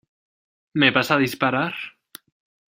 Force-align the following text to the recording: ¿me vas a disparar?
¿me 0.79 0.89
vas 0.95 1.11
a 1.11 1.19
disparar? 1.25 1.73